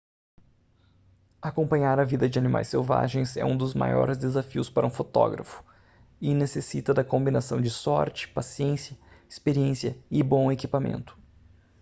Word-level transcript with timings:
acompanhar 1.39 1.99
a 1.99 2.03
vida 2.03 2.27
de 2.27 2.39
animais 2.39 2.67
selvagens 2.67 3.37
é 3.37 3.45
um 3.45 3.55
dos 3.55 3.75
maiores 3.75 4.17
desafios 4.17 4.67
para 4.67 4.87
um 4.87 4.89
fotógrafo 4.89 5.63
e 6.19 6.33
necessita 6.33 6.91
da 6.91 7.03
combinação 7.03 7.61
de 7.61 7.69
sorte 7.69 8.27
paciência 8.27 8.97
experiência 9.29 9.95
e 10.09 10.23
bom 10.23 10.51
equipamento 10.51 11.15